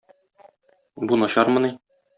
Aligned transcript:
Бу 1.07 1.21
начармыни? 1.27 1.75